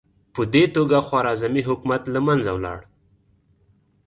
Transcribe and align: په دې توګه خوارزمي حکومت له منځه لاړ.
په 0.33 0.41
دې 0.53 0.63
توګه 0.75 0.97
خوارزمي 1.07 1.61
حکومت 1.69 2.03
له 2.13 2.19
منځه 2.27 2.51
لاړ. 2.63 2.79